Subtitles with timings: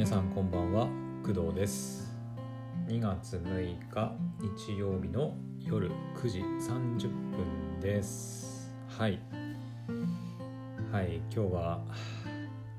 [0.00, 0.88] 皆さんこんばんは。
[1.22, 2.16] 工藤です。
[2.88, 4.14] 2月6日
[4.66, 8.72] 日曜日の夜9時30分です。
[8.88, 9.20] はい。
[10.90, 11.82] はい今日は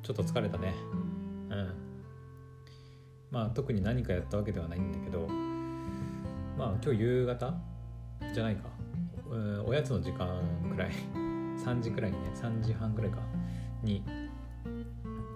[0.01, 0.73] ちょっと疲れたね。
[1.51, 1.73] うん。
[3.29, 5.27] まあ特に何かやったわけではないんだけど
[6.57, 7.53] まあ今日夕方
[8.33, 8.63] じゃないか。
[9.67, 10.41] おやつの時間
[10.71, 10.91] くらい。
[11.63, 13.19] 3時くらいにね3時半くらいか。
[13.83, 14.03] に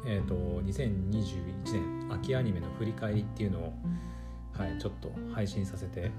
[0.08, 3.74] えーと、2021年秋アニメの振り返りっていうのを、
[4.54, 6.12] はい、ちょっと配信させて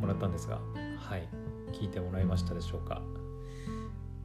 [0.00, 0.58] もらったんですが、
[0.98, 1.28] はい、
[1.72, 3.02] 聞いてもらいましたでしょうか。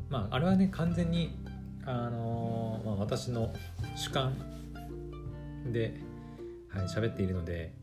[0.10, 1.38] まあ、あれはね完全に、
[1.86, 3.54] あのー、まあ、私の
[3.96, 4.34] 主観
[5.72, 6.00] で、
[6.70, 7.74] はい、喋っているので、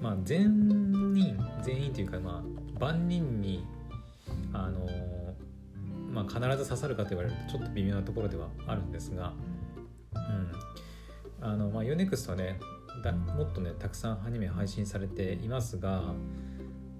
[0.00, 3.64] まあ、全員全員というか、まあ、万人に、
[4.52, 5.34] あのー、
[6.12, 9.32] まあ、必ず刺さるかと言われるとちょっと微妙なところではあるんですが、
[10.14, 10.74] うん。
[11.46, 12.58] あのまあ、UNEXT はね
[13.02, 16.14] だもっとねたくさんアニメ配信されていますが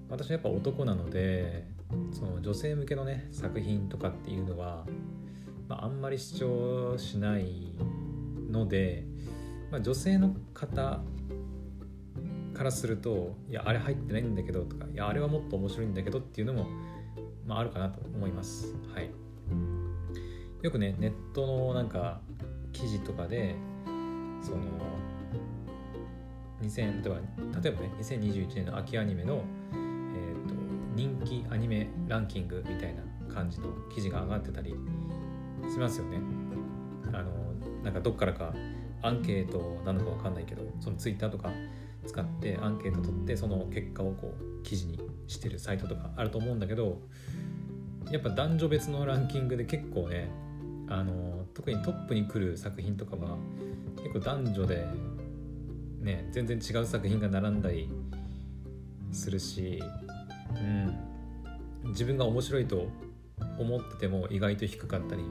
[0.07, 1.65] 私はやっぱ男なので
[2.11, 4.85] その女性向けのね作品とかっていうのは、
[5.67, 7.71] まあ、あんまり主張しない
[8.51, 9.03] ので、
[9.71, 11.01] まあ、女性の方
[12.53, 16.67] からすると「いやあれ入ってないんだけど」とか「いやあれはもっと面白いんだけど」っていうのも、
[17.47, 18.75] まあ、あるかなと思います。
[18.93, 19.09] はい、
[20.61, 22.21] よくねネットのなんか
[22.75, 23.55] 記事とかで
[24.41, 24.57] その
[26.61, 30.53] 2000例えば例えばね2021年の秋アニメの、えーと、
[30.95, 34.75] 人気アニメランキングみたいな感じの記事が上がってたり
[35.71, 36.19] しますよね。
[37.13, 37.31] あの
[37.83, 38.53] なんかどっからか
[39.01, 41.51] アンケートなのか分かんないけどそのツイッターとか
[42.05, 46.99] 使ってアンケート取ってその結果をこう記事にしてるサイトとかあると思うんだけど
[48.11, 50.29] やっぱ男女別のランキングで結構ね
[50.87, 53.37] あの特にトップに来る作品とかは
[53.97, 54.85] 結構男女で
[55.99, 57.89] ね全然違う作品が並んだり
[59.11, 59.81] するし、
[61.83, 62.87] うん、自分が面白いと
[63.57, 65.23] 思ってても意外と低かったり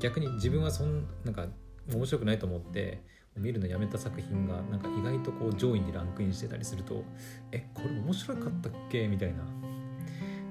[0.00, 1.46] 逆に自分はそんなんか
[1.92, 3.02] 面白くないと思って
[3.36, 7.04] 見るのやめた作品がなんか意外とこう上位にランクインしてたりすると
[7.52, 9.06] えこれ面白かったっけ？
[9.06, 9.44] みたいな、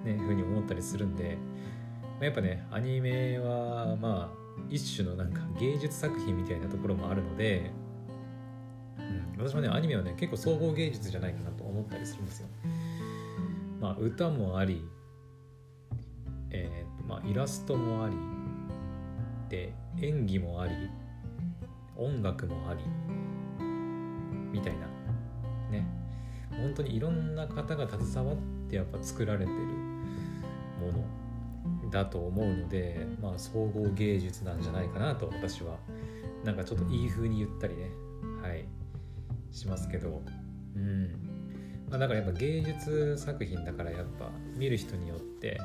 [0.06, 1.38] ね、ふうに思ったりするんで
[2.20, 7.72] やっぱねアニメはまあ一種のなんか芸術作品みたいなところもあるので、
[8.98, 12.48] うん、私もねアニメはね結構総合芸術じゃないかなと思ったりするんですよ。
[13.80, 14.84] まあ歌もあり、
[16.50, 18.16] えーまあ、イラストもあり
[19.50, 20.74] で演技もあり
[21.96, 22.82] 音楽もあり
[24.52, 24.88] みたいな
[25.72, 25.88] ね
[26.52, 28.38] 本当にいろんな方が携わっ
[28.70, 29.58] てやっぱ作られてる
[31.90, 35.78] だと思うので、まあ、総合芸術なんじゃないかなと私は。
[36.44, 37.90] なんかちょっといい風に言ったりね
[38.42, 38.66] はい
[39.52, 40.22] しますけど。
[40.76, 41.08] うん。
[41.90, 45.60] まあだからやっぱ芸術作品だからやっぱ見る人によって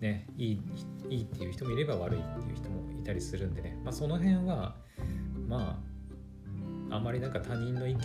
[0.00, 0.60] ねいい
[1.08, 3.78] いいっていう人もいれば悪いっていう人もいたりするんでね。
[3.84, 4.76] まあその辺は
[5.48, 5.80] ま
[6.90, 8.02] ああまりなんか他人の意見に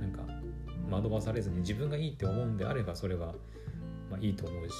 [0.00, 0.22] なんか
[0.90, 3.34] 惑わされずに自分がいいって思うんであればそれは
[4.10, 4.74] まあ、いいと思うし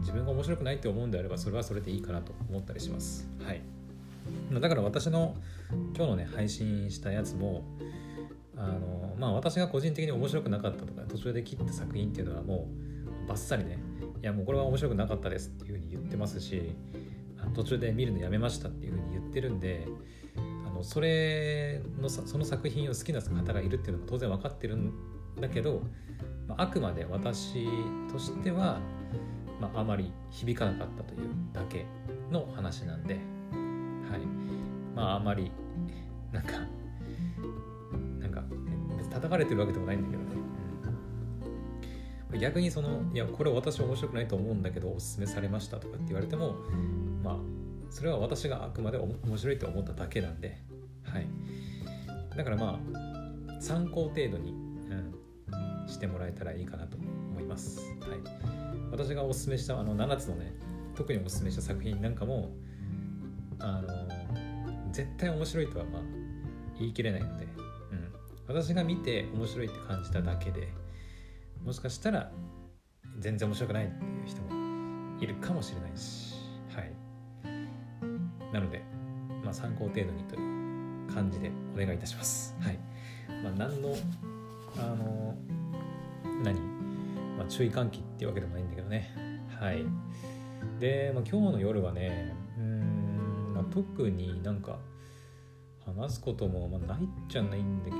[0.00, 3.28] 自分が面白くないって思うんであればそれはそれでいいかなと思ったりします。
[3.44, 3.62] はい、
[4.52, 5.36] だから私の
[5.96, 7.64] 今日のね配信したやつも
[8.56, 12.68] あのまあ私が個人的に面白くなかったとか途中で切った作品っていうのはも
[13.24, 13.78] うバッサリね
[14.22, 16.74] いやもうこれは面白くなかったですっていうふうに言ってますし
[17.54, 19.86] 途中で見るのやめましたっていうふうに言ってるんで
[20.66, 24.92] あのそれのその作品を好きな方がいるっていうのも当然分かってるん
[25.40, 25.82] だけど
[26.48, 27.68] まあ、あくまで私
[28.10, 28.80] としては、
[29.60, 31.86] まあ、あまり響かなかったというだけ
[32.30, 34.46] の話なんで、はい。
[34.96, 35.52] まあ、あまり
[36.32, 36.52] なんか
[38.18, 38.42] なんか
[38.96, 40.28] 別に叩かれてるわけでもないんだけどね、
[42.32, 46.54] うん、逆にそのいやこれ私面白くないと思うんだけどおすすめされましたとかって言われても
[47.22, 47.36] まあ
[47.90, 50.58] それは私があくまで面白いと思っただけなんで、
[51.04, 51.26] はい、
[52.34, 54.54] だからまあ参考程度に、
[55.86, 57.80] してもらえたらいいかなと思います。
[58.00, 58.18] はい、
[58.90, 60.52] 私がおすすめしたあの7つのね
[60.94, 62.50] 特におすすめした作品なんかも
[63.58, 63.88] あの
[64.92, 66.02] 絶対面白いとはまあ
[66.78, 67.48] 言い切れないので、う
[67.94, 68.12] ん、
[68.48, 70.68] 私が見て面白いって感じただけで
[71.64, 72.30] もしかしたら
[73.18, 76.34] 全然面白くないっていう人もいるかもしれないし、
[76.74, 76.92] はい、
[78.52, 78.82] なので、
[79.42, 82.54] まあ、参考程度にという感じでお願いいたします。
[82.60, 82.78] はい
[83.42, 83.94] まあ、何の
[84.78, 85.34] あの
[86.42, 86.60] 何、
[87.36, 89.12] まあ、注意喚起ってわけでもないんだけどね。
[89.60, 89.84] はい。
[90.80, 94.78] で、まあ、今日の夜はねうん、まあ、特になんか
[95.84, 97.96] 話すことも、まあ、ないっちゃないんだけど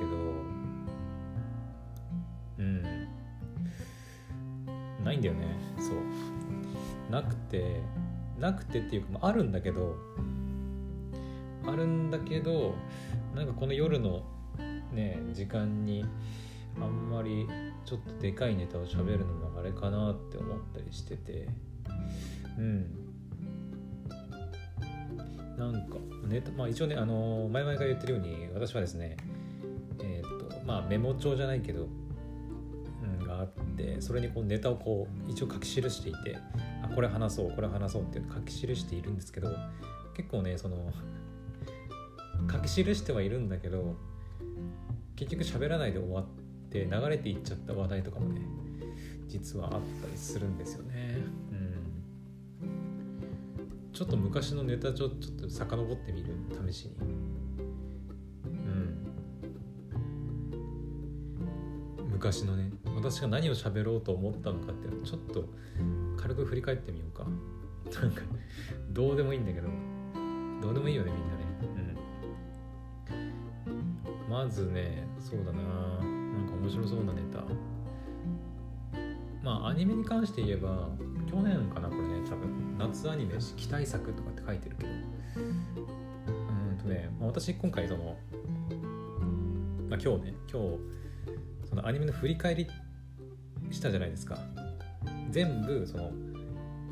[2.59, 2.83] うん。
[5.05, 5.47] ないんだよね。
[5.79, 5.97] そう。
[7.11, 7.81] なくて
[8.39, 9.97] なくてっていうか、まあ、あるんだけど
[11.67, 12.75] あるんだけど
[13.35, 14.23] なんかこの夜の
[14.93, 16.05] ね時間に
[16.81, 17.47] あんまり
[17.87, 21.49] ちょっとでかいネタを喋るのもあれかなって思ったりしてて。
[22.59, 23.07] うん。
[25.57, 25.97] なんか
[26.29, 29.17] ネタまあ一応ねあの前々から言ってるように私はですね
[30.03, 31.89] えっ、とまあメモ帳じゃないけど、
[33.21, 36.37] うん、があってそれにこうネタをこう一応書き記していて
[36.83, 39.49] あこれ話そうこれ話そうって書き記しているんですけど
[40.15, 40.93] 結構ねその
[42.53, 43.97] 書き記してはいるんだけど
[45.17, 46.46] 結局喋らないで終わって
[46.85, 48.43] 流れていっちゃった話題とかもね
[49.27, 51.19] 実はあったりするんですよね。
[52.63, 56.35] うん、ちょっと昔のネタちょちょっと遡ってみる
[56.71, 56.97] 試しに。
[58.45, 58.49] う
[62.05, 65.49] ん、昔のね私が何を喋ろうと思ったのかっていうのをちょっと
[66.17, 67.27] 軽く振り返ってみようか。
[68.01, 68.23] なんか
[68.91, 69.69] どうでもいいんだけど
[70.61, 71.47] どうでもいいよねみんなね。
[73.69, 73.71] う
[74.29, 76.16] んまずねそうだななんか
[76.67, 77.45] 面白そうなネタ。
[79.41, 80.89] まあアニメに関して言えば
[81.31, 82.29] 去年かなこれね。
[82.29, 84.91] 多分夏アニメ期待作とかって書いてるけど。
[84.91, 88.17] うんとね、まあ、私今回その
[89.89, 92.67] まあ今日ね今日そのアニメの振り返り
[93.71, 94.37] したじゃないですか。
[95.31, 96.11] 全部その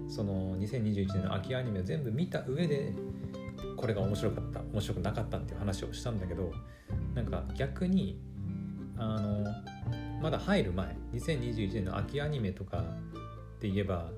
[0.06, 2.92] その2021年の秋アニメを全部見た上で
[3.76, 6.52] これが面白かった面白くなかったっていう話をしたんだけど
[7.14, 8.20] なんか逆に
[8.96, 9.44] あの
[10.22, 12.84] まだ入る前2021年の秋アニメとか
[13.60, 14.10] で言えば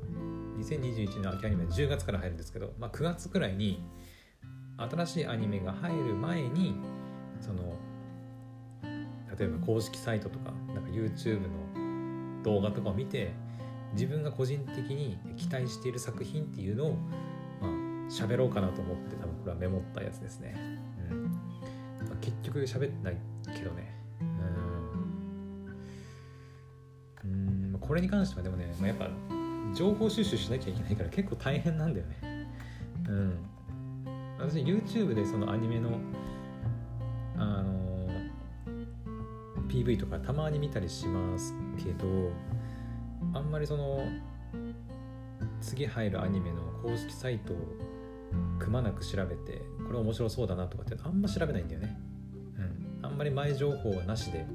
[0.58, 3.82] 2021年の秋アニメ10月から入るんですけど、まあ、9月くらいに
[4.76, 6.75] 新しいアニメが入る前に
[7.40, 7.75] その
[9.38, 13.32] 例えば公式サイトとかなんか YouTube の動画とかを見て
[13.93, 16.90] 自分が個人的に期待している作品っていうのを
[17.61, 17.70] まあ
[18.11, 20.55] 喋ろうかなと思って多分これはメモったやつですね。
[21.11, 21.40] うん
[22.20, 23.95] 結局喋ってないけどね
[27.87, 29.09] これに関してはでもね、まあ、やっぱ
[29.75, 32.49] 情報収集しなきゃいけないから結構大変なんだよね。
[33.09, 33.38] うん。
[34.38, 35.91] 私 YouTube でそのアニメの
[37.37, 38.09] あの
[39.69, 42.06] PV とかたまに見たりしますけど
[43.35, 44.00] あんまりその
[45.61, 47.56] 次入るアニメの公式サイトを
[48.59, 51.99] くまなく調べてこれ面白そうだなとかってあんま調べないんだよね。
[53.03, 53.06] うん。
[53.06, 54.47] あんまり前情報はなしで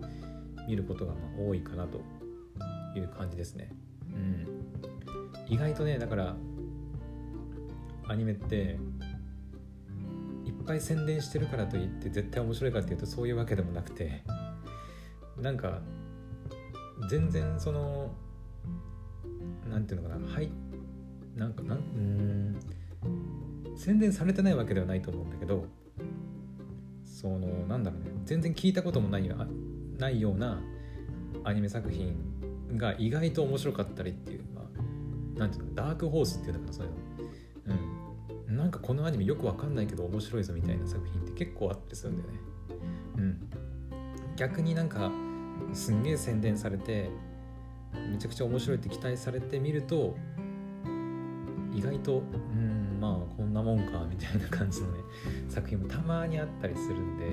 [0.67, 2.01] 見ることがまあ多いかなと
[2.95, 3.71] いう感じですね。
[4.13, 4.47] うん、
[5.47, 6.35] 意外とねだから
[8.07, 8.77] アニメって
[10.45, 14.23] いっぱい宣伝してるからといって絶対面白いかっていうとそういうわけでもなくて
[15.39, 15.79] なんか
[17.09, 18.11] 全然その
[19.69, 20.51] なんていうのかなはい
[21.35, 22.59] なんかなうん
[23.75, 25.65] 宣伝されてないわけではないと思うんだけど
[27.05, 29.35] そのなんだろうね全然聞いたこともないよ
[29.97, 30.61] ないような
[31.43, 32.15] アニメ作品
[32.77, 37.75] が意外と面白かったりっていう、まあ、なんていうのダークホースっていうのかなそういうの、
[38.49, 42.39] うん、なんかこのアニメよくわかんないけど面白いぞみたいな作品って結構あったりするんだよね。
[43.17, 43.49] うん。
[44.35, 45.11] 逆になんか
[45.73, 47.09] すんげえ宣伝されて
[48.09, 50.15] めちゃくちゃ面白いって期待されてみると
[51.73, 52.23] 意外と
[52.53, 54.99] うんまあこんなもんかみたいな感じのね
[55.49, 57.29] 作品もたまにあったりするんでう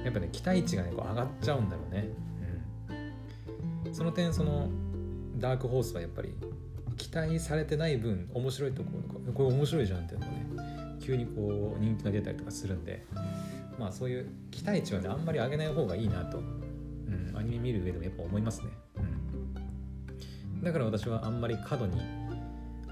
[0.00, 0.04] ん。
[0.04, 2.08] やっぱね期待値がねこう上がっちゃうんだろうね。
[3.92, 4.68] その点その
[5.36, 6.34] ダークホースはやっぱり
[6.96, 8.90] 期待されてない分面白いとこ
[9.26, 10.46] ろこれ面白いじゃんっていうのがね
[11.00, 13.04] 急にこう人気が出たりとかするんで
[13.78, 18.68] まあそういう期待値はねあんまり上げない方がいいなと、うん、アニメ見る上でもやっぱ思いますね、
[20.54, 22.00] うん、だから私はあんまり過度に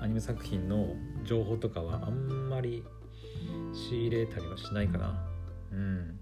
[0.01, 0.89] アニメ作品の
[1.25, 2.83] 情報とかはあんまり
[3.73, 5.23] 仕入れたりはしないかな。
[5.73, 6.19] うん。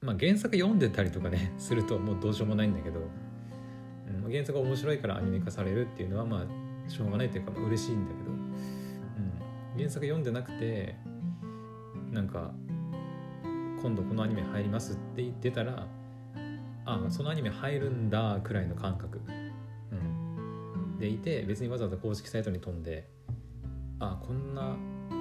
[0.00, 3.00] まあ原作読んでたりとかねするともうどうしようもないんだけど、
[4.28, 6.46] うん、原作が面白いからアニメ化されるっていうのはま
[6.86, 8.42] あしょうがないというか、まあ、嬉しいんだけど、うん、
[9.76, 10.96] 原作読んでなくて
[12.10, 12.52] なんか
[13.82, 15.86] 今度このアニメ入りますって言ってたら
[16.84, 19.20] あそのアニメ入るんだくらいの感覚。
[19.92, 20.98] うん。
[20.98, 23.08] でいて別にわざわざ公式サイトに飛んで
[24.00, 24.74] あこんな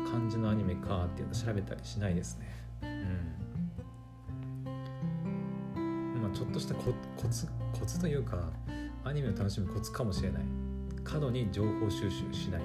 [0.10, 2.48] 感じのアニメかっていうの調べたりしないですね。
[2.82, 2.86] う
[5.80, 6.22] ん。
[6.22, 6.94] まあちょっとしたコ
[7.30, 7.48] ツ
[7.78, 8.50] コツというか
[9.08, 10.44] アニメを楽しむコツかもしれない。
[11.06, 12.62] 過度に情報収集しない、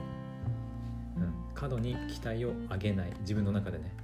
[1.16, 3.12] うん、過度に期待を上げない。
[3.20, 3.94] 自分の中でね。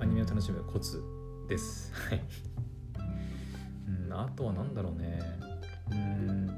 [0.00, 1.00] アニメを楽しむコツ
[1.48, 1.92] です。
[1.94, 2.22] はい。
[3.86, 4.12] うん。
[4.12, 5.20] あとは何だろうね。
[5.92, 6.50] うん。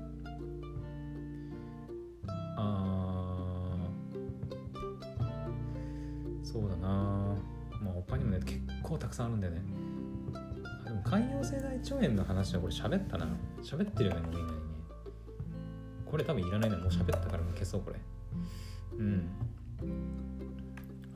[2.56, 3.76] あ
[6.42, 6.88] そうだな。
[7.82, 9.60] まあ他にもね結構たくさんあるんだよね。
[11.10, 13.26] 潰瘍性大腸炎の話はこれ喋ったな。
[13.64, 14.58] 喋ってるよねもうみんなに
[16.06, 16.76] これ多分いらないな。
[16.76, 17.96] もう喋ったからもう消そうこれ。
[18.96, 19.28] うん。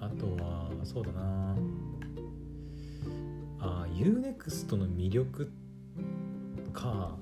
[0.01, 1.57] あとはそうだな。
[3.61, 5.53] あ UNEXT の魅力
[6.73, 7.17] か。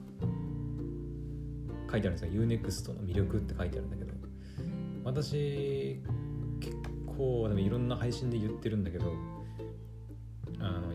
[1.90, 2.42] 書いてあるんですよ。
[2.42, 4.12] UNEXT の魅力って書いてあるんだけど。
[5.04, 6.00] 私
[6.60, 6.74] 結
[7.18, 9.12] 構でもいろんな配信で言ってるんだけど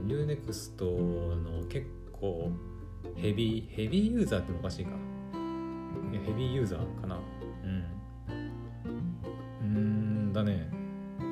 [0.07, 2.51] UNEXT の結構
[3.15, 4.91] ヘビーヘビーユーザーっておかしいか。
[6.25, 7.19] ヘビーユーザーかな。
[7.63, 7.83] うん。
[9.61, 10.69] うんだね。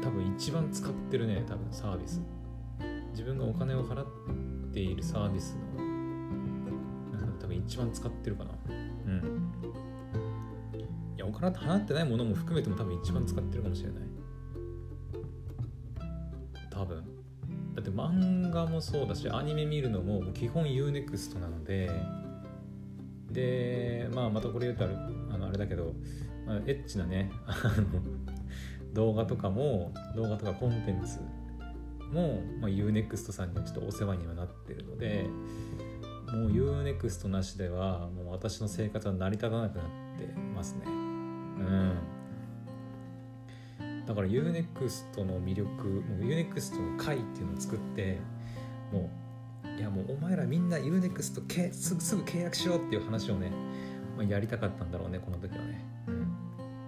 [0.03, 2.21] 多分一番使ってるね多分サービス。
[3.11, 4.05] 自分がお金を払っ
[4.73, 5.85] ているサービスの。
[7.39, 8.51] 多分一番使ってるかな。
[8.69, 9.51] うん。
[11.15, 14.14] いやお金払ってないものも含めても多分一番使ってるかもしれない。
[18.65, 21.89] 画もそうだしアニメ見るのも基本 UNEXT なので
[23.31, 24.95] でまあまたこれ言うとある
[25.31, 25.93] あのあれだけど、
[26.45, 28.01] まあ、エッチなねあの
[28.93, 31.19] 動画とかも動画とかコンテンツ
[32.13, 35.27] も、まあ、UNEXT さんにはちょっとお世話にはなってるので
[36.31, 39.85] もう UNEXT なしではもう私の生活は成り立たなくなっ
[40.17, 40.81] てますね。
[40.85, 41.97] うん。
[44.05, 48.19] だから UNEXT の魅力もう UNEXT の会っていうのを作って
[48.95, 53.51] もういやもうお前らみんな UNEXT けすぐすぐ契約しようっていう話をね、
[54.15, 55.85] まあ、やりたかったんだろうねこの時はね。
[56.07, 56.19] うん。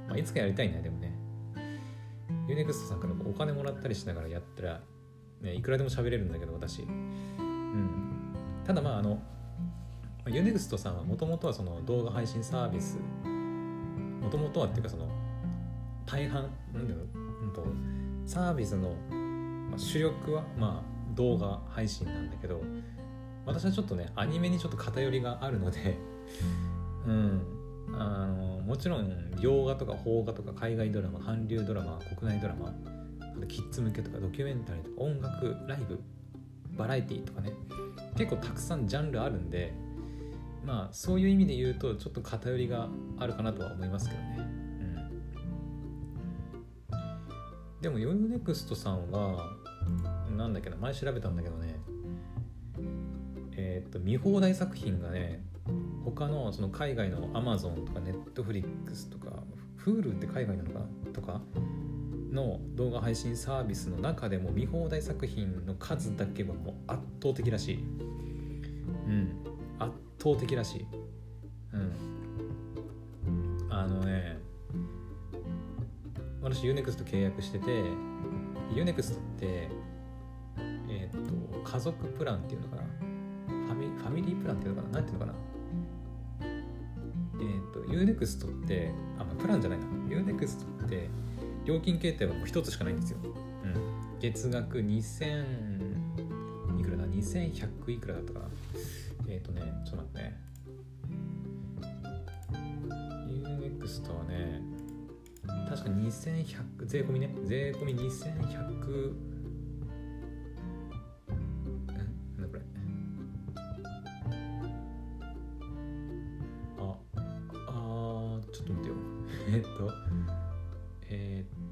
[0.08, 1.14] まあいつかやりたいねでもね。
[2.48, 4.82] UNEXT さんからお金もらったりしながらやったら、
[5.42, 6.84] ね、いくらでも喋れるんだけど私。
[6.84, 8.34] うん。
[8.66, 9.20] ただまああの
[10.26, 12.98] UNEXT さんはもともとはその動画配信サービス。
[14.22, 15.10] もともとはっていうかその
[16.06, 17.08] 大半なんだろう、
[17.44, 17.64] うん、と
[18.26, 18.94] サービスの
[19.78, 22.62] 主力はまあ動画配信なんだけど
[23.46, 25.98] 私はちょっとねアニメにちょっと偏りがあるので
[27.06, 27.58] うん。
[27.94, 32.74] あのもちろん洋画とか邦画とか海外ドラマ韓流ドラマ国内ドラマ
[33.20, 36.00] あとキッズ向けとかドキュメンタリーとか音楽ライブ
[36.78, 37.54] バラエティとかね
[38.18, 39.74] 結構たくさんジャンルあるんで
[40.66, 44.38] まあそういう意味で言うとちょっと偏りがあるかなとは思いますけどね、
[46.90, 49.56] うん、でもヨネクストさんは
[50.38, 51.76] なんだっけな前調べたんだけどね。
[53.56, 55.44] えっ、と見放題作品がね
[56.06, 59.44] 他のその海外の Amazon とか Netflix とか
[59.84, 61.42] Hulu って海外なのかとか
[62.32, 67.78] の動画配信サービスの中でも見放題作品の数だけはもう圧倒的らしい。
[67.78, 69.32] うん。
[69.80, 69.92] 圧
[70.22, 70.88] 倒的らしい。
[71.74, 73.68] うん。
[73.70, 74.38] あのね
[76.42, 77.84] 私 UNEXT 契約してて
[78.74, 79.70] UNEXT って、
[81.70, 82.84] 家族プランっていうのかな？
[82.84, 84.94] ファミファミリープランっていうのかな？
[84.96, 85.38] なんていうのかな？
[86.42, 89.86] えっ、ー、と UNEXT ってあプランじゃないな。
[90.08, 91.10] UNEXT って
[91.66, 93.18] 料金形態はもう一つしかないんですよ。
[93.22, 93.28] う
[93.68, 93.74] ん、
[94.20, 95.46] 月額2000
[96.80, 98.46] いくらだ ?2100 いくらだったかな？
[99.28, 100.40] えっ、ー、とね、ちょっと待ってね。
[103.28, 104.62] UNEXT はね、
[105.70, 109.14] 確か2100、税込みね、税込み2100、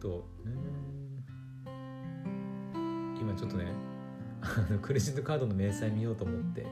[0.05, 0.27] と
[3.19, 3.65] 今ちょっとね
[4.83, 6.67] クレジットカードの明細見ようと思って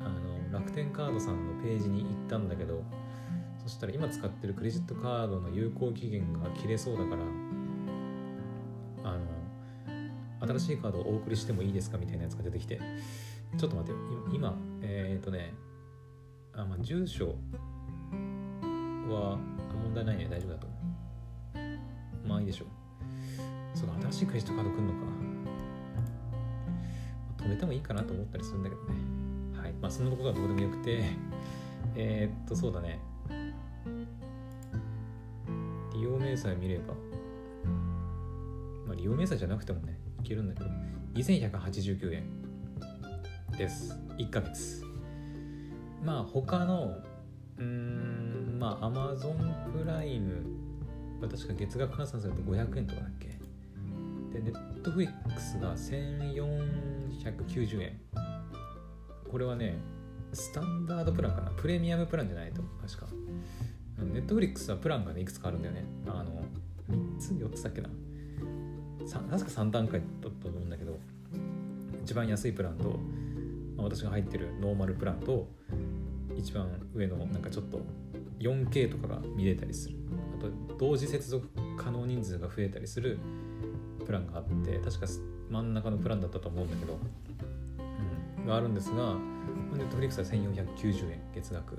[0.00, 2.84] あの楽天カードさんのページに行ったんだけど
[3.62, 7.22] そしたら今使ってるクレジットカードの有効期限が切れそうだから
[9.10, 12.80] あの新しいカードをお送りしてもいいですかみたいなやつが出てきて
[13.56, 13.98] ちょっと待ってよ
[14.30, 15.54] 今えー、っとね
[16.54, 17.34] あまあ住所
[19.08, 19.38] は
[19.82, 20.71] 問題ないね大丈夫だと。
[22.42, 22.64] いいでしょ。
[22.64, 22.68] う
[23.78, 24.96] そうか新しいクレジットカード来るのか。
[27.38, 28.88] 止めてもいいかなと思ったりするんだけどね。
[29.60, 29.72] はい。
[29.80, 31.04] まあそんなことはどうでもよくて。
[31.94, 32.98] えー、っとそうだね。
[35.94, 36.94] 利用明細見れば。
[38.86, 40.70] まあ利用明細じゃなくてもねいけるんだけど。
[41.14, 42.24] 2189円。
[43.56, 43.96] です。
[44.18, 44.82] 1ヶ月。
[46.02, 46.96] まあ他の
[47.58, 49.36] うんまあ Amazon
[49.72, 50.51] プライム
[51.28, 53.28] 確か月額換算すると500円とかだっけ？
[54.38, 57.98] でネットフリックスが1490円。
[59.30, 59.78] これはね
[60.32, 61.50] スタンダードプランかな？
[61.52, 63.06] プレミアムプランじゃないと確か。
[63.98, 65.84] ネットフリックスはプランがねいくつかあるんだよね。
[66.06, 66.42] あの
[66.90, 67.88] 3つ？4つだっけな？
[69.08, 70.98] 確か3段階だったと思うんだけど
[72.04, 72.98] 一番安いプランと、
[73.76, 75.48] まあ、私が入ってるノーマルプランと
[76.36, 77.80] 一番上のなんかちょっと
[78.38, 79.96] 4K とかが見れたりする。
[80.42, 83.18] と同時接続可能人数が増えたりする
[84.04, 85.06] プランがあって確か
[85.50, 86.98] 真ん中のプランだったと思うんだけど、
[88.40, 89.14] うん、があるんですが
[89.76, 91.76] ネットフリックスは1490円月額、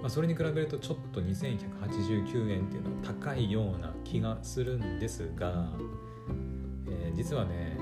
[0.00, 5.68] まあ、それに比べるとちょっと2189円っていうのは高いような気がするんですが、
[6.88, 7.76] えー、実はね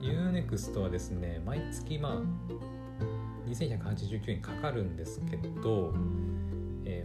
[0.00, 2.64] UNEXT はですね毎月まあ
[3.48, 5.92] 2189円かかるんですけど、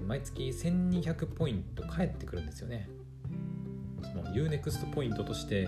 [0.10, 2.90] 毎月1200ポイント返ってくるんですよね。
[4.02, 5.68] その UNEXT ポイントとして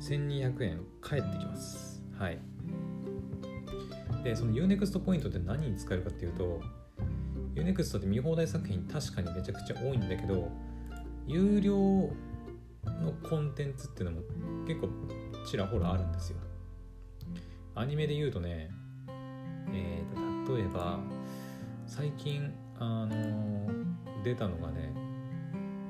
[0.00, 2.00] 1200円返ってきます。
[2.16, 2.38] はい。
[4.22, 6.60] でその UNEXT ポイントって何に使えるかっていうと
[7.56, 10.52] UNEXT って見放題作品確かにめちゃくちゃ多いんだけど
[11.26, 12.12] 有料の
[13.28, 14.22] コンテンツっていうのも
[14.68, 14.88] 結構
[15.44, 16.38] ちらほらあるんですよ。
[17.74, 18.70] アニメで言うとね
[19.72, 21.00] えー、例えば
[21.88, 23.68] 最近あの、
[24.22, 24.92] 出たのがね、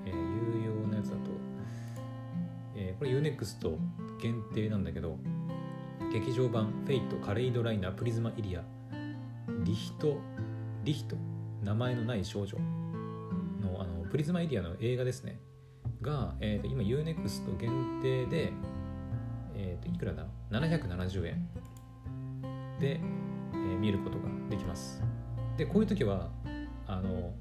[0.06, 1.30] えー、有用なやつだと、
[2.74, 3.76] えー、これ UNEXT
[4.20, 5.18] 限定なんだけど
[6.12, 8.64] 劇場版「フェイト・カレイドライナー・プリズマ・イリア」
[9.64, 10.18] リヒト
[10.84, 11.16] リヒト
[11.62, 12.58] 名前のない少女
[13.60, 15.40] のあのプリズマ・イリアの映画ですね。
[16.00, 18.52] が、えー、と今 UNEXT 限定で、
[19.54, 21.48] えー、といくらだ？770円
[22.78, 23.00] で
[23.52, 25.02] えー、見ることができます。
[25.56, 26.30] で、こういう時は、
[26.88, 27.32] あの、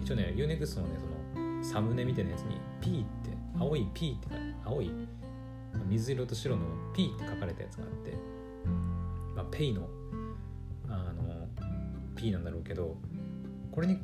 [0.00, 0.98] 一応ね、Unext のね、
[1.34, 4.90] その、サムネみたいなやつに P って、青い P って青い
[5.88, 6.62] 水色と白の
[6.94, 8.12] P って書かれたやつがあって、
[9.34, 9.88] まあ、ペイの、
[10.88, 11.48] あの、
[12.14, 12.96] P なんだろうけど、
[13.72, 13.98] これに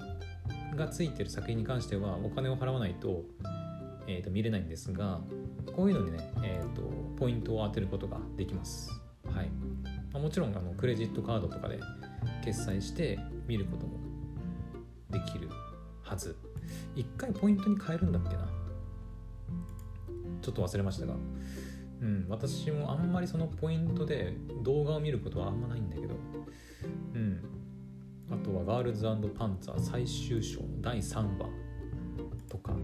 [0.74, 3.22] がついてる作品に関してはお金を払わないと,、
[4.06, 5.20] えー、と見れないんですが
[5.76, 6.82] こういうのにね、えーと
[7.16, 8.90] ポイントを当てることができます。
[9.26, 9.50] はい、
[10.10, 11.78] まあ、もちろんあのクレジットカードとかで
[12.42, 13.89] 決済して見ることも
[15.10, 15.48] できる
[16.02, 16.36] はず。
[16.94, 18.48] 一回ポイントに変えるんだっけな。
[20.42, 21.14] ちょっと忘れましたが。
[22.02, 26.14] うん私もあんまりそのポイントで動画を見ることはあんまないんだけど。
[27.14, 27.40] うん。
[28.30, 31.48] あとはガールズパンツァー最終章の第3話
[32.48, 32.74] とか。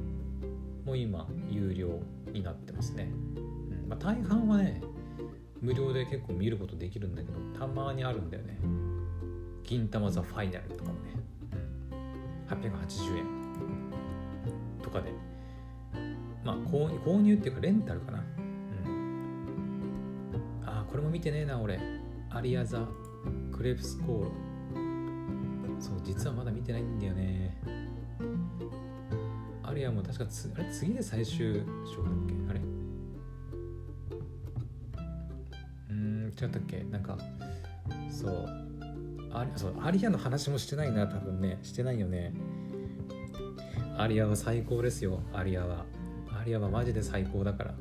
[0.87, 2.01] も今有料
[2.33, 3.89] になってますね、うん。
[3.89, 4.81] まあ、大半はね
[5.61, 8.59] 無料で結構見ることできるんだけどたまにあるんだよね。
[9.65, 11.11] 銀玉ザファイナルとかもね、
[12.49, 13.25] 880円。
[14.83, 15.13] とかで。
[16.45, 18.19] まあ購入購入っていうかレンタルかな。
[18.19, 18.23] う
[18.91, 20.33] ん。
[20.65, 21.81] ああこれも見てねえな俺。
[22.31, 22.87] アリアザ
[23.51, 24.31] クレープスコーロ
[25.81, 27.57] そう実はまだ見てないんだよね。
[29.63, 30.71] アリアも確かつあれ？
[30.71, 32.35] 次で最終章だっけ？
[32.51, 32.61] あれ？
[35.91, 36.85] うん違ったっけ？
[36.85, 37.19] なんか
[38.11, 38.47] そう。
[39.33, 41.26] あそうアリアの話もしてないな多分。
[41.40, 42.33] ねしてないよね。
[43.99, 45.20] アリアは最高ですよ。
[45.33, 45.85] アリアは。
[46.40, 47.75] アリアはマジで最高だから。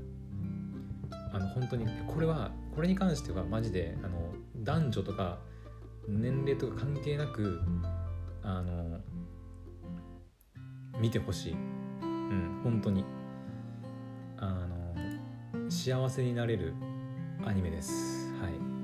[1.33, 5.39] あの本当にこれはこれに関してはマジであの男女とか
[6.07, 7.59] 年齢とか関係なく
[8.41, 8.99] あの
[10.99, 11.53] 見てほしい。
[11.53, 11.55] う
[12.05, 13.03] ん本当に。
[14.37, 16.73] あの幸せになれる
[17.45, 18.31] アニメです。
[18.41, 18.75] はい。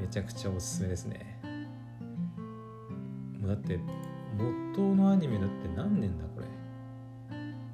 [0.00, 1.40] めちゃくちゃおすすめですね。
[3.40, 3.80] もうだって
[4.38, 6.46] 元のアニメだって何年だこれ？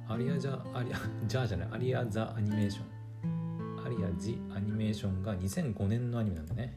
[0.07, 0.97] アリアジャアリア
[1.27, 3.85] ジャじゃないアリアザアニメーション。
[3.85, 6.75] アリアジアニメーションが2005年のアニメなんだね。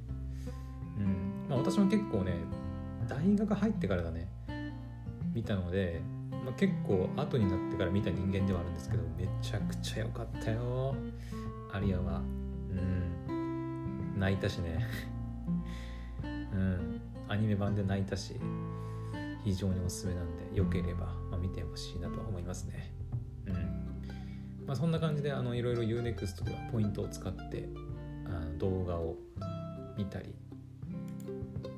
[0.98, 1.46] うん。
[1.48, 2.35] まあ私も結構ね
[3.09, 4.29] 大学入ってからだね。
[5.35, 10.94] 見たので、まあ、結構後になってから見た人間ではあるんですけどめちゃくちゃ良かったよ。
[11.72, 12.20] アリアは。
[12.70, 14.18] うん。
[14.18, 14.85] 泣いたしね。
[16.22, 17.01] うん。
[17.29, 18.35] アニメ版で泣いたし。
[19.44, 22.92] 非常におすすめなんでよければ、まあ、見てほしいなと思いますね。
[23.46, 23.55] うん。
[24.66, 27.68] まあそんな感じであのいろいろ UNEXT ではポイントを使って
[28.27, 29.16] あの動画を
[29.96, 30.35] 見たり。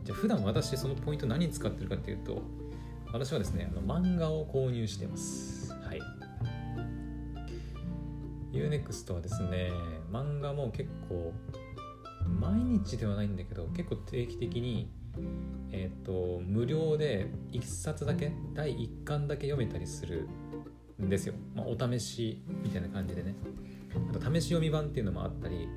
[0.05, 2.43] じゃあ普段私そのポイント何に使ってるかっていうと
[3.13, 5.73] 私はですねあの漫画を購入してます。
[5.73, 6.01] はい。
[8.53, 9.71] UNEXT はですね
[10.11, 11.33] 漫画も結構
[12.41, 14.91] 毎日ではないんだけど結構定期的に
[15.73, 20.29] えっ、ー、と無料で1冊だけ第1巻だけ読めたりする
[21.03, 23.35] んですよ、まあ、お試しみたいな感じでね。
[24.11, 25.69] あと試し読み版っていうのもあったり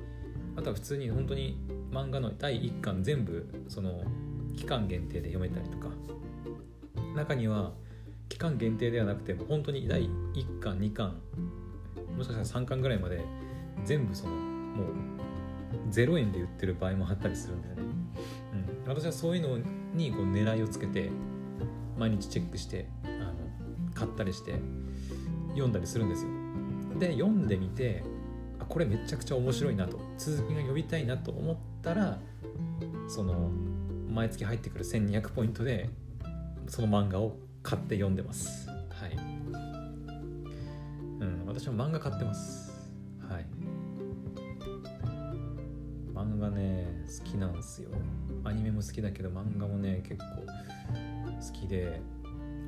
[0.56, 1.58] あとは普通に本当に
[1.90, 4.02] 漫画の第1巻全部その
[4.56, 5.88] 期間限定で読めたりとか。
[7.14, 7.72] 中には
[8.28, 11.16] 期間限定ではなくても本当に第1巻2巻
[12.16, 13.24] もしかしたら3巻ぐらいまで
[13.84, 17.82] 全部そのもう0円で売ってる場合もあったりするんだよね、
[18.86, 19.58] 私はそういうの
[19.94, 21.10] にこう狙いをつけて
[21.98, 23.34] 毎日チェックしてあの
[23.94, 24.54] 買ったりして
[25.50, 26.30] 読んだりするんですよ。
[26.98, 28.02] で読んでみて
[28.58, 32.18] あこれめちゃくちゃ面白いなと続きが読みたいなと思ったら
[33.08, 33.50] その
[34.08, 35.90] 毎月入ってくる1200ポイントで
[36.68, 38.68] その漫画を買って読んでます。
[38.68, 38.74] は
[39.08, 39.16] い。
[41.20, 42.63] うん私も漫画買ってます。
[47.18, 47.90] 好きなんすよ。
[48.44, 52.00] アニメも好きだけど漫画もね結構好きで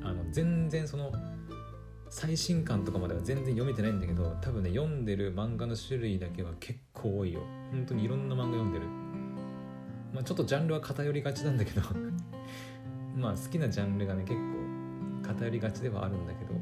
[0.03, 1.11] あの全然その
[2.09, 7.41] 最新刊とかまでは全然読めてないんだけど多分ね読んでる漫画の種類だけは結構多いよ。
[7.71, 8.85] 本当にいろんな漫画読んでる。
[10.13, 11.81] まあちょっとジャンルは偏りがちなんだけど。
[13.17, 16.53] まあ好きなジャンルがね結構偏りがちではあるんだけど。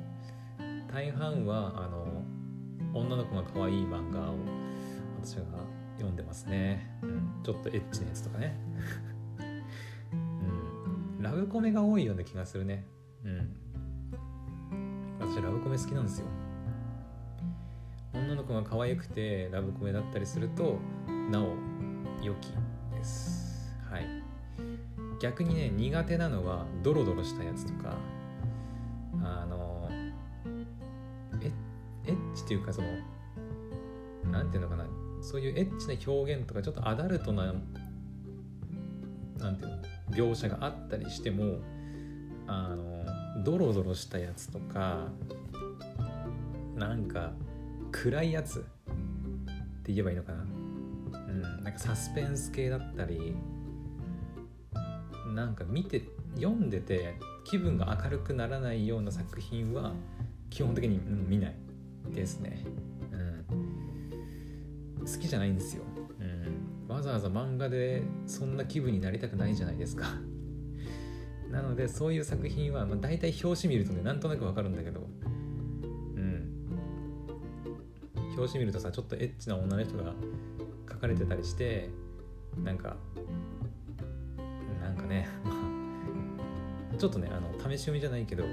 [0.92, 2.24] 大半はあの
[2.94, 4.36] 女の子が可愛い漫画を
[5.22, 5.44] 私が
[6.06, 8.56] 読んでますね、うん、ちょっとエッチなやつとかね、
[10.14, 10.16] う
[11.20, 12.86] ん、ラブコメが多いような気がするね。
[13.24, 13.56] うん。
[15.20, 16.28] 私ラブコメ好きなんですよ。
[18.14, 20.78] 女の子が可愛くてラブコメだったりすると
[21.30, 21.56] なお
[22.22, 22.52] 良き
[22.94, 23.76] です。
[23.90, 24.06] はい。
[25.20, 27.98] 逆にね苦手なのはドロドロしたやつとか
[29.24, 29.90] あの
[31.42, 31.52] エ
[32.06, 32.88] エッチっていうかその
[34.32, 34.86] 何ていうのかな
[35.26, 37.54] そういうエッチな表現とかちょっとアダルトな
[39.40, 39.78] なんていうの
[40.12, 41.58] 描写があったりしても
[42.48, 45.08] あのドロドロしたやつとか
[46.76, 47.32] なんか
[47.92, 48.62] 暗いやつっ
[49.84, 50.44] て言えばいいのかな。
[50.44, 53.36] うんなんかサスペンス系だったり
[55.34, 56.04] なんか見て
[56.36, 59.94] 読んでて気分が明るくならないような作品は
[60.50, 61.56] 基本的に、見ない
[62.14, 62.64] ですね、
[65.06, 65.84] 好きじゃないんですよ、
[66.20, 70.06] うん、わざわざ漫画でそんな気分になりたくないじゃないですか。
[71.52, 75.08] なのでそういう作品は、まあ、大体表紙見るとねなんとなくわかるんだけど。
[76.16, 76.52] うん。
[78.36, 80.14] 表紙見るとさちょっとエッチな女の人が
[80.90, 81.90] 書かれてたりして
[82.64, 82.98] なんか
[84.82, 85.28] なんかね
[86.98, 88.44] ちょっとねあの試し読みじゃないけど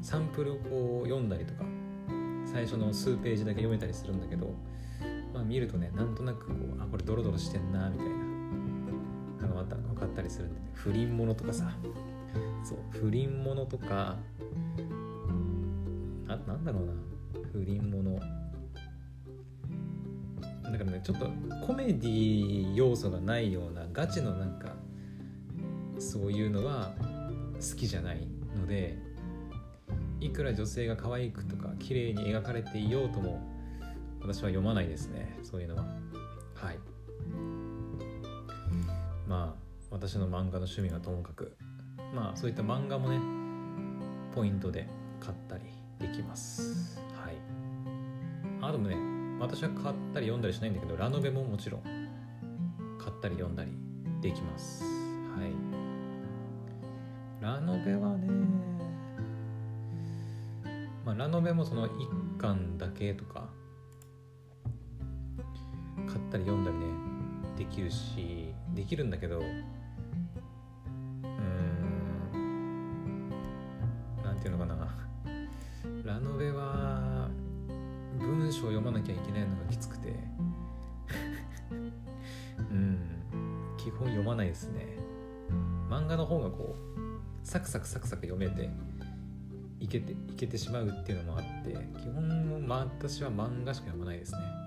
[0.00, 1.64] サンプルをこう読んだりとか
[2.46, 4.54] 最初の数ページだけ読めたりするんだけど
[5.52, 8.32] 見るとねなんとなくこうあこれドロドロしてんなみたいな。
[9.42, 11.70] のが分かったりするんで、ね、不倫ものとかさ。
[12.64, 14.16] そう不倫ものとか
[16.28, 16.92] あなんだろうな。
[17.52, 18.18] 不倫もの。
[20.70, 21.26] だからねちょっと
[21.66, 24.74] コメディ要素がないようなガチのなんか
[25.98, 26.94] そういうのは
[27.56, 28.26] 好きじゃない
[28.58, 28.96] ので
[30.20, 33.51] いくら女性が可愛くとか綺麗に描かれていようとも
[34.22, 35.82] 私は読まないですねそういうのは。
[36.54, 36.78] はい。
[39.28, 41.56] まあ私の漫画の趣味はともかく。
[42.14, 43.18] まあそういった漫画もね
[44.34, 44.86] ポイントで
[45.20, 45.64] 買ったり
[45.98, 46.98] できます。
[47.20, 47.36] はい。
[48.60, 48.96] あともね
[49.40, 51.90] 私は買ったり読んだりしないんだけどラノベももちろん買
[53.10, 53.72] ったり読んだり
[54.20, 54.84] できます。
[54.84, 55.52] はい。
[57.42, 58.28] ラノベはね
[61.04, 63.41] まあラノベもその1巻だけとか
[66.32, 66.86] ったり読んだりね
[67.58, 69.52] できるしできるんだけどうん
[74.24, 74.88] なんていうのかな。
[76.04, 77.28] ラノベは
[78.18, 80.14] 文章を読まなきゃいけないのがきつくて。
[82.58, 82.98] うん
[83.76, 84.96] 基本読まないですね。
[85.90, 88.70] 漫画の方がこうサクサクサクサク読めて
[89.80, 94.61] いけていけてしまうっていうのもあって基本、まあ、私は漫画しか読まないですね。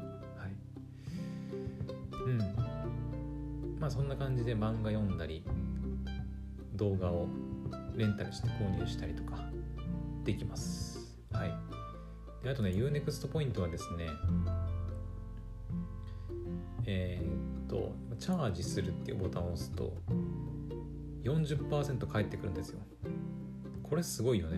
[3.85, 5.43] まあそんな感じで漫画読んだり
[6.73, 7.27] 動画を
[7.95, 9.47] レンタルして購入したりとか
[10.23, 11.15] できます。
[11.31, 11.53] はい。
[12.43, 14.07] であとね、Unext ポイントはですね、
[16.87, 19.95] えー、っと、チャージするっていうボタンを押すと、
[21.23, 22.79] 40%返ってくるんですよ。
[23.83, 24.57] これすごいよね。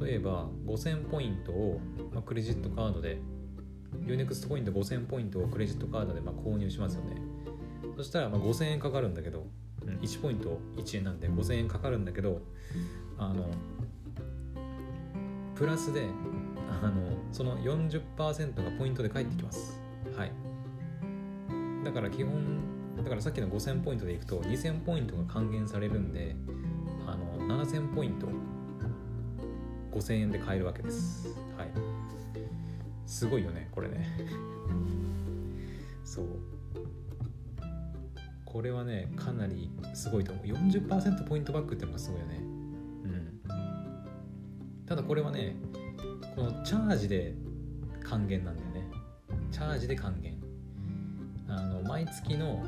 [0.00, 1.78] 例えば、5000ポイントを、
[2.10, 3.18] まあ、クレジットカードで、
[4.06, 7.23] Unext ポイント5000ポイントをクレジットカードでまあ購入しますよね。
[7.96, 9.46] そしたらまあ5000円かかるんだけど、
[9.84, 12.40] 1ポイント1円なんで5000円かかるんだけど
[13.18, 13.46] あの
[15.54, 16.06] プラスで
[16.82, 19.80] あのその40%がポイントで返ってきます。
[20.16, 20.32] はい。
[21.84, 26.34] だから基本だからさっきの5000ポイントでいくと2000ポイントが還元されるんで
[27.06, 28.26] あの7000ポイント
[29.92, 31.28] 5000円で買えるわけです。
[31.56, 31.68] はい。
[33.06, 34.08] すごいよねこれね。
[36.04, 36.26] そう
[38.54, 40.46] これはねかなりすごいと思う。
[40.46, 42.36] 40%ポイントバックってのがすごいよね。
[42.38, 42.42] う
[43.08, 43.40] ん。
[44.86, 45.56] ただこれはね
[46.36, 47.34] このチャージで
[48.04, 48.88] 還元なんだよね。
[49.50, 50.40] チャージで還元。
[51.48, 52.64] あの毎月の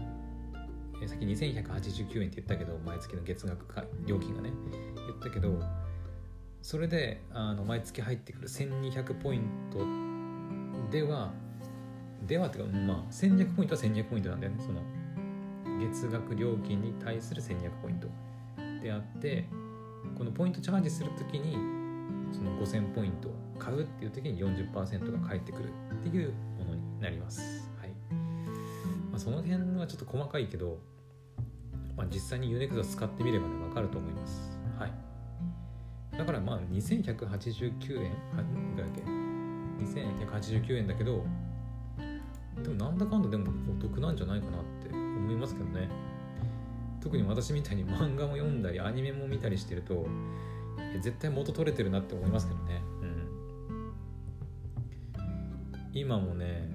[1.06, 4.50] さっき2189円って言ったけど毎月の月額か料金がね
[5.06, 5.60] 言ったけど
[6.62, 9.78] それであの毎月入ってくる1200ポイント
[10.90, 11.32] では
[12.26, 14.80] ではっていうかまあ1200ポイントは1200ポイントなんだよねその
[15.78, 18.08] 月額料金に対する1200ポイント
[18.82, 19.48] であって
[20.16, 21.54] このポイントチャージするときに
[22.32, 27.70] その5000ポイント買うっていう時に40%が返ってくるっていうものになります。
[27.80, 27.90] はい
[29.10, 30.78] まあ、その辺はちょっと細かいけど、
[31.96, 34.58] まあ、実際に UNEXT 使ってみればね分かると思います。
[34.78, 34.92] はい、
[36.16, 38.12] だからまあ2189円
[38.74, 39.02] ぐらだっけ
[39.82, 41.24] ？2189円だけど
[42.62, 44.75] でもなんだかんだでもお得なんじゃないかなって
[45.26, 45.88] 思いますけどね。
[47.00, 50.06] 特に私みたいに漫画も読んだりアニメも見たりしてると
[51.02, 52.82] 絶対元取れてるなって思いますけどね。
[55.92, 56.68] 今もね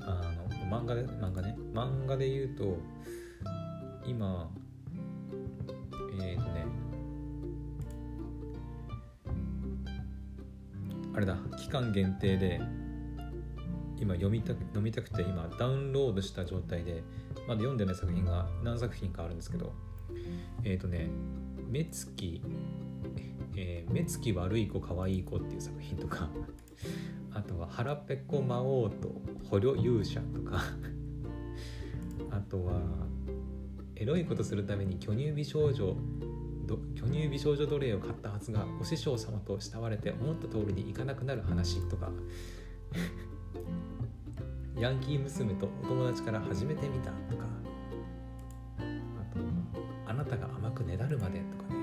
[0.00, 1.56] あの漫画で漫画ね。
[1.72, 2.76] 漫画で言うと
[4.06, 4.50] 今
[6.20, 6.66] えっ、ー、とね
[11.14, 12.60] あれだ期間限定で
[13.98, 17.02] 今読みたく読みたくて今ダウンロードした状態で
[17.46, 19.72] まだ読んでない作品が何作品かあるんですけど
[20.64, 21.08] えっ、ー、とね
[21.68, 22.42] 目つき、
[23.56, 26.28] えー、目つき悪い子かわいい子っていう作品とか
[27.32, 30.62] あとは腹ペコ魔王と捕虜勇者とか
[32.30, 32.80] あとは
[33.94, 35.96] エロいことするために巨乳美少女
[36.96, 42.10] 巨乳美少女奴隷を買ったはずがお師匠様と慕われて思った通りにいかなくなる話とか
[44.78, 47.12] ヤンキー娘とお友達から始めてみた。
[47.30, 47.35] と
[51.06, 51.80] 甘くねだるまでとかね。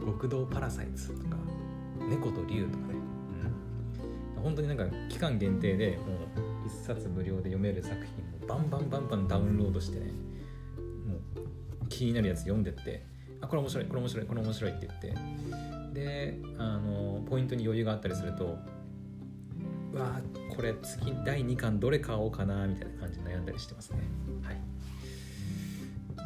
[0.00, 0.06] うん。
[0.06, 1.36] 極道パラサイツとか
[2.08, 2.94] 猫と竜とかね、
[4.36, 8.04] うん、本当になんか期間限定でもう1冊無料で読める作品
[8.44, 10.06] をバンバンバンバンダウンロードしてね
[11.06, 11.16] も
[11.82, 13.04] う気になるやつ読んでって
[13.40, 15.14] あこれ面白いこれ面白いこれ面白いって言って。
[15.96, 18.58] であのポイントに余裕があったりすると
[19.94, 20.20] うわ
[20.54, 24.00] これ次第2巻どれ買おうかなみたいな感じで悩んだりしてますね。
[24.42, 24.65] はい。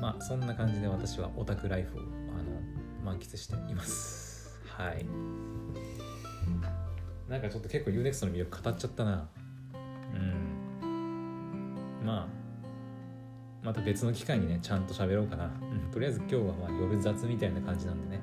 [0.00, 2.04] まあそんな感じで私はオタクライフをあ
[2.42, 2.60] の
[3.04, 4.58] 満喫しています。
[4.66, 5.04] はい。
[7.28, 9.28] なんかちょっと結構 UNEXT の魅力語っちゃったな。
[10.14, 12.04] うん。
[12.04, 12.26] まあ
[13.62, 15.50] また別の機会にねちゃんと喋ろうかな、
[15.92, 18.22] とりあえず今日はまあ夜雑みたいな感じなんでね。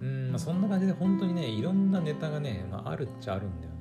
[0.00, 0.30] うん、うん。
[0.30, 3.72] まあ、そんな感じで本当にねいろんなネタがね、まあ、あるっちゃあるんだよ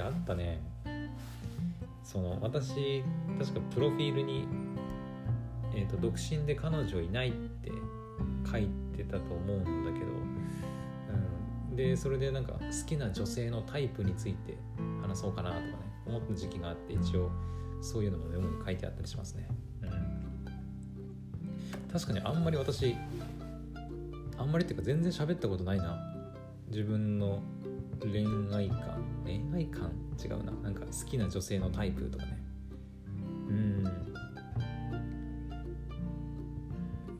[0.00, 0.60] あったね。
[2.02, 3.04] その私
[3.38, 4.48] 確かプロフィールに、
[5.74, 7.70] えーと、独身で彼女いないって
[8.50, 10.06] 書いてたと思うんだけど、
[11.70, 14.58] うん、でそれでなんか好きな女性のタイプについて
[15.00, 15.72] 話そうかなとかね
[16.06, 17.30] 思った時期があって一応
[17.80, 19.46] そういうのもメモに書いてあったりしますね、
[19.82, 19.90] うん、
[21.92, 22.96] 確かにあんまり私
[24.36, 26.10] あんまりっていうか全然喋ったことないな。
[26.70, 27.42] 自分の
[28.00, 29.04] 恋愛観？
[29.24, 29.92] 恋愛観？
[30.22, 30.52] 違うな。
[30.52, 32.38] なんか好きな女性のタイプとかね。
[33.48, 33.84] うん。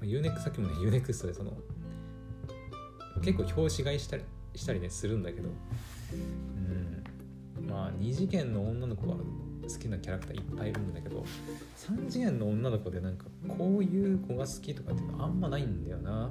[0.03, 1.53] ユーネクさっきもね U-NEXT でその
[3.23, 4.25] 結構表紙買いしたり
[4.57, 5.49] したりねするんだけど。
[7.59, 7.69] うん。
[7.69, 9.23] まあ2次元の女の子は好
[9.79, 11.25] きなキャラクターいっぱいいるんだけど
[11.77, 16.31] 3次元の女の子でなんかこういう子が好きとかっていうのあんまないんだよな。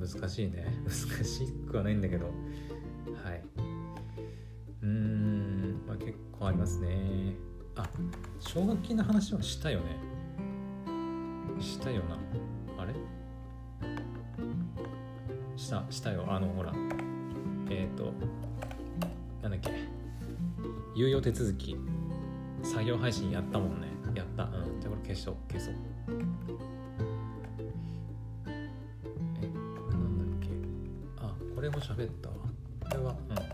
[0.00, 0.66] 難しいね。
[0.84, 2.26] 難しくはないんだけど。
[2.26, 3.42] はい。
[4.82, 5.82] うーん。
[5.86, 7.34] まあ結構ありますね。
[7.76, 7.88] あ
[8.38, 9.96] 奨学金の話はしたよね。
[11.60, 12.18] したよな。
[12.82, 12.94] あれ？
[15.56, 16.24] したしたよ。
[16.28, 16.72] あのほら。
[17.68, 18.12] えっ、ー、と
[19.42, 19.70] なんだっけ。
[20.96, 21.76] 猶予手続き。
[22.62, 23.88] 作業配信やったもんね。
[24.14, 24.44] やった。
[24.44, 24.80] うん。
[24.80, 25.34] じゃあこれ消そう。
[25.52, 25.74] 消そう。
[31.70, 32.34] れも喋ったわ。
[32.80, 33.16] これは。
[33.28, 33.36] うん。
[33.36, 33.46] やっ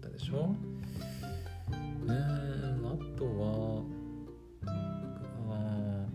[0.00, 0.54] たでしょ？
[2.02, 3.82] うーんあとは
[5.50, 6.06] あ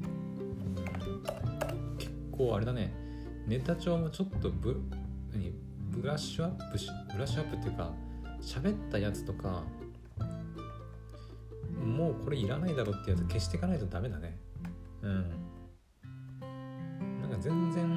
[1.98, 2.94] 結構あれだね。
[3.48, 4.80] ネタ帳もちょっとブ
[5.34, 5.54] 何？
[5.90, 7.92] ブラッシュアップしブラッシュアップっていうか
[8.42, 9.64] 喋ったやつとか
[11.84, 14.38] もうこれいらないだろうってやつ消していかないとダメだね。
[15.02, 15.30] うん。
[17.22, 17.90] なんか全然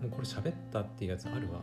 [0.00, 1.60] もうこれ喋ったっていうやつあるわ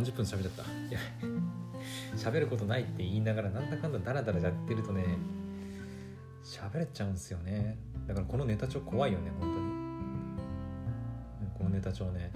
[0.00, 0.62] 30分喋っちゃった。
[0.62, 0.98] いや
[2.16, 5.04] 喋ることないって言いながらなんだかんだダラダラやってるとね
[6.42, 7.78] 喋れちゃうんですよね。
[8.06, 9.70] だからこのネタ帳怖いよね本当に。
[11.58, 12.30] このネタ帳ね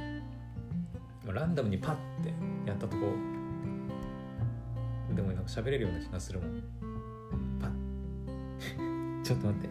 [1.26, 2.32] ランダムにパッて
[2.66, 3.06] やったとこ
[5.14, 6.62] でもなんか喋れるような気がするもん。
[7.60, 9.22] パッ。
[9.24, 9.68] ちょっと待って。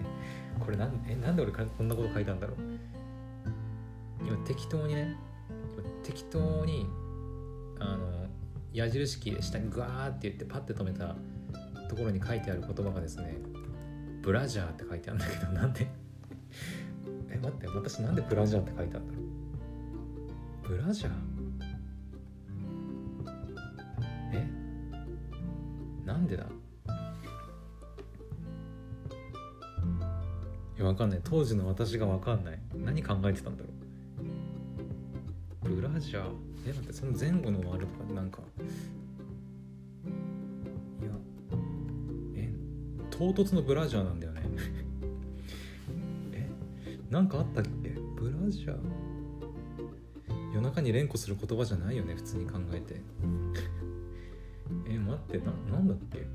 [0.60, 2.58] これなんえなんで俺こんなこと書いたんだろう。
[4.26, 5.16] 今適当にね
[6.04, 6.88] 適当に
[7.84, 8.28] あの
[8.72, 11.16] 矢印キーで下にグワーって言ってパッて止めた
[11.90, 13.36] ところに書いてある言葉がですね
[14.22, 15.88] ブラジャーって書いてあるんだけどなんで？
[17.30, 19.20] え待って私なんでブラジャーって書いてあるんだろ
[20.66, 20.70] う？
[20.70, 21.12] ブラジャー？
[24.34, 24.48] え？
[26.06, 26.44] なんでだ？
[26.46, 26.48] い
[30.80, 31.22] やわかんない。
[31.24, 32.60] 当時の私がわかんない。
[32.76, 33.74] 何考えてたんだろう？
[36.04, 36.26] ブラジャー
[36.66, 38.40] え待ってその前後のワールドとかなんか。
[41.02, 41.12] いや。
[42.36, 42.52] え
[43.10, 44.42] 唐突のブラジャーなんだよね。
[46.34, 46.50] え
[47.10, 47.96] なんかあったっけ？
[48.18, 48.78] ブラジャー？
[50.54, 53.00] 夜中に連呼する言葉じゃないよね普通に考えて。
[54.90, 56.28] え待ってななんだっけ？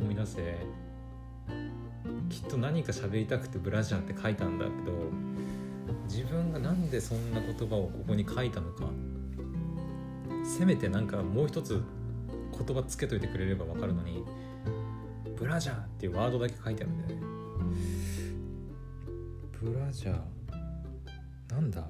[0.00, 0.56] 思い出せ。
[2.28, 4.92] きっと何か喋りたくてブラジャーって書いたんだけど。
[6.08, 8.88] 自分がなんでそんな言葉をここに書いたのか。
[10.44, 11.82] せめてなんかもう一つ
[12.66, 14.24] 言葉つけといてくれれば分かるのに
[15.36, 17.26] ブラジャーっていうワードだけ書いてあるんだよね。
[19.60, 20.20] ブラジャー？
[21.52, 21.86] なんだ？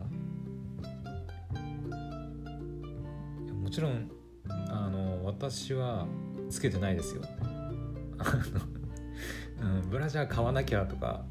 [3.63, 4.11] もちろん
[4.69, 6.07] あの私は
[6.51, 7.23] つけてないですよ。
[9.89, 11.25] ブラジャー買わなきゃとか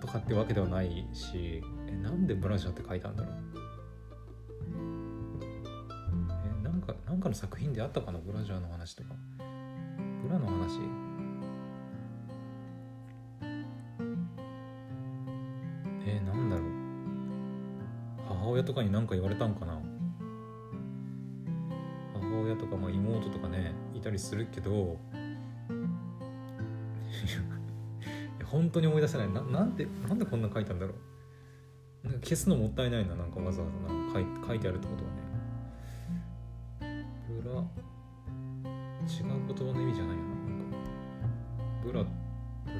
[0.00, 3.34] とかってわけではないしえなんでブラジャーって書いたんだろう？
[6.62, 8.18] えなんかなんかの作品であったかな？
[8.18, 9.10] ブラジャーの話とか。
[10.22, 10.80] ブラの話？
[16.06, 16.66] えなんだろう？
[18.28, 19.80] 母親とかに何か言われたんかな？
[22.14, 24.98] 母親とか、まあ、妹とかねいたりするけど
[28.50, 29.32] 本当に思い出せない。
[29.32, 30.94] ななんでなんでこんな書いたんだろ
[32.04, 32.06] う。
[32.06, 33.94] なんか消すのもったいないななんかわざわざ。
[33.94, 35.04] なんか書い書いてあるってこと
[36.84, 37.06] はね。
[37.42, 37.64] ブラ違う
[39.46, 40.28] 言葉の意味じゃないよな。
[40.48, 40.76] なんか
[41.84, 42.04] ブラ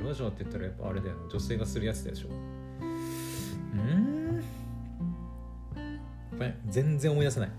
[0.00, 2.28] ブラジャーって言ったらやっぱあれだよ女性がするやつでしょ。
[2.28, 2.32] う
[3.76, 4.42] ん。
[6.70, 7.50] 全然思い出せない。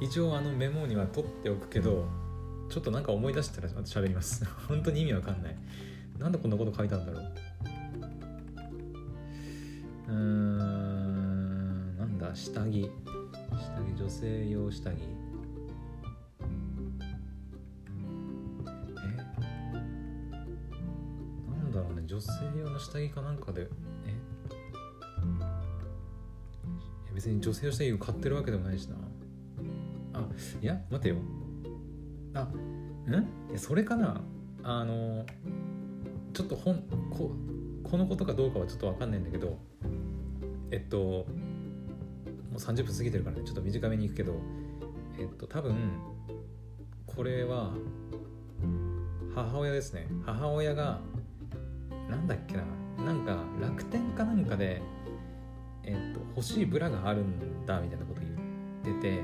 [0.00, 2.04] 一応あのメモには取っておくけど
[2.68, 4.44] ちょっとなんか思い出したらまた喋ります。
[4.68, 5.56] 本当に意味わかんない。
[6.18, 7.22] なんでこんなこと書いたんだろう。
[10.08, 12.90] うーんなんだ下着。
[13.50, 14.94] 下着女性用下着。
[14.94, 15.00] え？
[21.50, 23.68] なんだろうね女性用の下着かなんかで。
[24.06, 24.10] え？
[24.10, 24.12] い
[27.06, 28.96] や別に女性用下着を買ってるわけでもないしな。
[30.14, 30.26] あ
[30.62, 31.16] いや待てよ。
[32.34, 33.12] あん？
[33.50, 34.20] いやそれかな。
[34.66, 35.26] あの
[36.34, 37.30] ちょっと本こ
[37.84, 39.56] このことかどうかはちょっと分かんないんだけど
[40.72, 41.24] えっとも
[42.54, 43.42] う30分過ぎてるからね。
[43.44, 44.34] ちょっと短めにいくけど
[45.18, 45.74] えっと多分
[47.06, 47.72] これは
[49.34, 50.08] 母親ですね。
[50.24, 51.00] 母親が
[52.10, 52.64] なんだっけな。
[53.04, 54.82] なんか楽天かなんかで
[55.84, 58.20] えっと欲しいブラがあるんだみたいなこと
[58.84, 59.22] 言ってて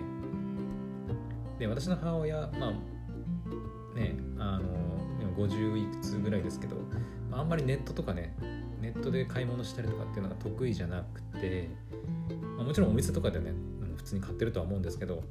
[1.58, 4.79] で私の母親まあねあの
[5.46, 6.76] 50いくつぐらいですけど、
[7.32, 8.34] あ、あんまりネットとかね
[8.80, 11.68] ネットで買い物したりとかっていうのが得意じゃなくて、
[12.56, 13.52] まあ、もちろんお店とかでね
[13.96, 15.22] 普通に買ってるとは思うんですけど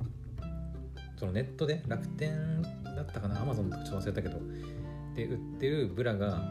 [1.18, 4.40] そのネットで楽天だったかなアマゾンとかちょっと忘れたけど
[5.16, 6.42] で売ってるブラが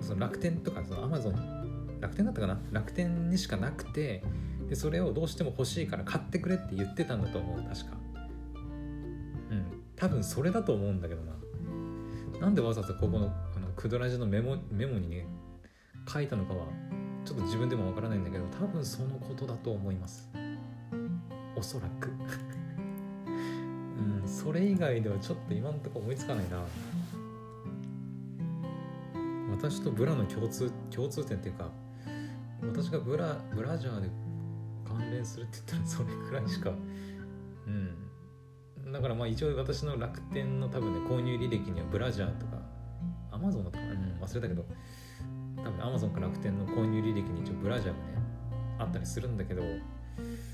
[0.00, 4.22] その楽天とかそのアマゾン楽天だったかな楽天にしかなくて
[4.68, 7.96] でそれをどうしても欲しいから買ってくれって言ってたんだと思う確か。
[9.50, 11.32] うん多分それだと思うんだけどな。
[12.42, 15.24] なんでわざわざここのあのクドラジのメモメモにね
[16.12, 16.66] 書いたのかは
[17.24, 20.28] ちょっと自分でもわからないんだけど多分そのことだと思います。
[21.54, 22.10] おそらく。
[23.28, 26.64] うんそれ以外ではちょっと今んとこ思いつかないな。
[29.52, 31.70] 私とブラの共通共通点っていうか
[32.74, 34.08] 私がブラブラジャーで
[34.84, 36.76] 関連するって言ったらそれくらいしかうん
[38.92, 42.58] だからまあ一応私の楽天の多分ね購入履歴にはブラジャーとか
[43.30, 44.64] アマゾンだったかな、うん、忘れたけど
[45.56, 47.98] 多分アマゾンか楽天の購入履歴に一応ブラジャーがね
[48.78, 49.64] あったりするんだけどう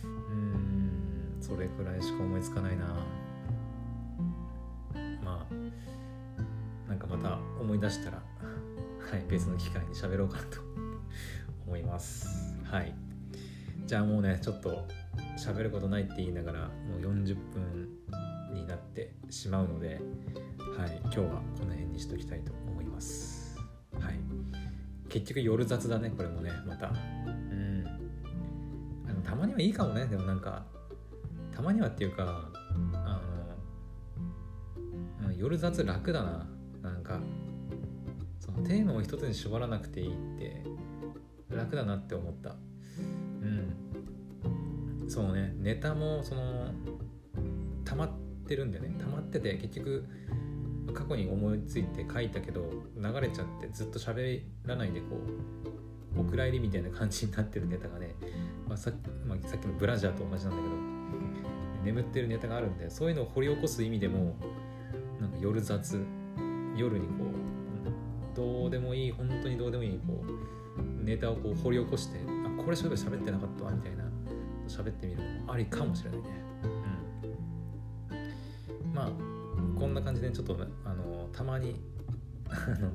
[0.08, 2.84] んそれくらいしか思いつかないな。
[5.24, 10.58] まあなんかまた思い出したらはい別の機会に喋ろうかなと
[11.66, 12.56] 思います。
[12.64, 12.94] はい。
[13.86, 14.86] じゃあもうねちょっと
[15.38, 17.88] 喋ることないって言いながらもう40分
[18.52, 20.00] になってしまうので、
[20.76, 21.24] はい、今日は
[21.58, 23.56] この辺にしときたいと思います。
[24.00, 24.18] はい。
[25.08, 26.88] 結局夜雑だねこれもねまた。
[26.88, 27.86] うん。
[29.08, 30.64] あのたまにはいいかもねでもなんか
[31.54, 32.50] たまにはっていうか
[32.94, 33.20] あ
[35.22, 36.46] の夜雑楽だな。
[36.82, 37.20] なんか
[38.40, 40.64] そのテーマを一つに絞らなくていいって
[41.48, 42.56] 楽だなって思った。
[45.08, 45.54] そうね。
[45.56, 46.72] ネタもその
[47.84, 48.10] 溜まっ
[48.46, 48.94] てるんだよね。
[48.98, 50.04] 溜まってて結局
[50.94, 55.16] 過去に思いついて書いたけど流れちゃってずっと喋らないでこ
[56.16, 58.14] うお蔵入りみたいな感じになってるネタがね、
[58.66, 58.90] まあさ
[59.26, 60.74] まあ、さっきのブラジャーと同じなんだけど
[61.84, 64.36] 眠ってるネタがあるんでそういうのを掘り起こす意味でも
[65.20, 66.00] なんか夜雑
[66.76, 67.14] 夜にこ
[68.34, 74.04] うどうでもいい本当にどうでもいいこうネタをこう掘り起こしてあこれそういえば喋ってなかったわみたいな
[74.78, 76.26] 喋ってみるのもありかもしれないね
[78.12, 79.10] うんまあ
[79.78, 81.80] こんな感じでちょっとあのたまに
[82.48, 82.90] あの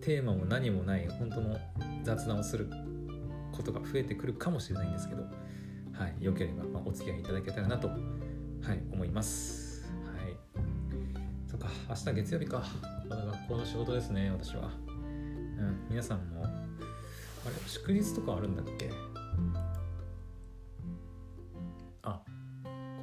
[0.00, 1.58] テーマも何もない本当の
[2.04, 2.68] 雑談をする
[3.52, 5.22] ことが増えてくるかもしれないんですけど、
[5.92, 7.98] はい、よければ、まあ、お付き合いいただけたらなと、はい、
[8.92, 9.90] 思います。
[10.04, 10.36] はい。
[11.48, 12.62] そっか、明日月曜日か。
[13.08, 14.70] まだ学校の仕事ですね、私は。
[14.86, 18.90] うん、皆さんも、あれ、祝日とかあるんだっけ？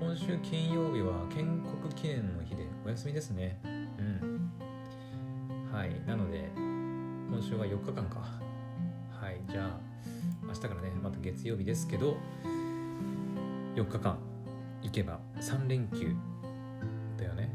[0.06, 3.58] 今週金曜日は建国記念の日でお休みですね。
[3.64, 3.68] う
[4.04, 4.52] ん。
[5.72, 5.92] はい。
[6.06, 8.20] なので今週は4日間か。
[8.20, 9.40] はい。
[9.50, 9.80] じゃあ
[10.46, 12.18] 明日からねまた月曜日ですけど
[13.76, 14.20] 4日間
[14.82, 16.14] 行けば3連休
[17.18, 17.50] だよね。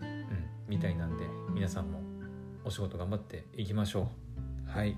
[0.00, 0.46] うん。
[0.68, 2.00] みたいなんで皆さんも
[2.64, 4.08] お仕事頑張っていきましょ
[4.66, 4.70] う。
[4.70, 4.96] はい。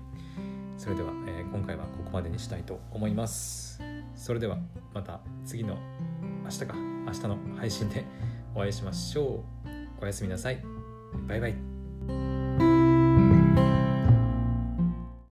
[0.77, 3.81] それでは、えー、今回はここまでにしたいと思います。
[4.15, 4.57] それでは
[4.93, 5.77] また次の
[6.49, 6.75] 明日か。
[7.05, 8.03] 明日の配信で
[8.55, 9.43] お会いしましょ
[10.01, 10.01] う。
[10.01, 10.59] おやすみなさい。
[11.27, 12.48] バイバイ。